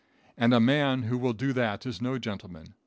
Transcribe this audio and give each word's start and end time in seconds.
And 0.35 0.51
a 0.51 0.59
man 0.59 1.03
who 1.03 1.15
will 1.19 1.33
do 1.33 1.53
that 1.53 1.85
is 1.85 2.01
no 2.01 2.17
gentleman. 2.17 2.73